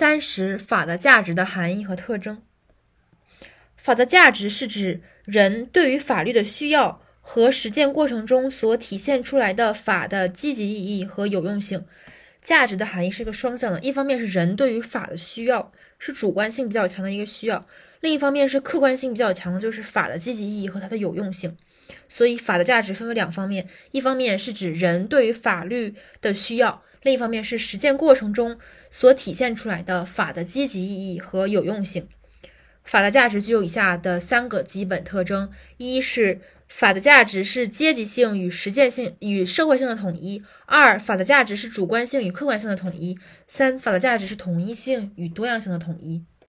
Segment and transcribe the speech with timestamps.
[0.00, 2.40] 三十、法的价值的含义和特征。
[3.76, 11.84] 法的价值是指人对于法律的需要和实践过程中所体现出来的法的积极意义和有用性。
[12.42, 17.66] 价值的含义是一个双向的，一方面是人对于法的需要，是主观性比较强的一个需要；
[18.00, 21.54] 另一方面是客观性比较强的，就是法的积极意义和它的有用性。
[22.08, 28.58] 所以，法的价值分为两方面，一方面是指人对于法律的需要，另一方面是实践过程中
[28.90, 32.08] 所体现出来的法的积极意义和有用性。
[32.84, 46.24] 法的价值具有以下的三个基本特征：一是法的价值是阶级性与实践性与社会性的统一；二，法的价值是主观性与客观性的统一；三，法的价值是统一性与多样性的统一。